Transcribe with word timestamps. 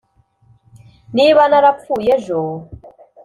niba 1.15 1.41
narapfuye 1.51 2.09
ejo 2.17 2.39